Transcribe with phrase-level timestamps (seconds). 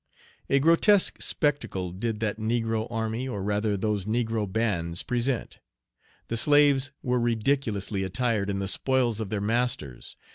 [0.49, 5.59] A grotesque spectacle did that negro army, or rather those negro bands, present.
[6.27, 10.17] The slaves were ridiculously attired in the Page 55 spoils of their masters.